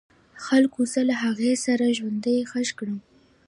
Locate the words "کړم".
2.79-2.99